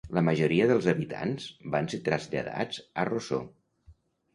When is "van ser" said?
1.77-2.03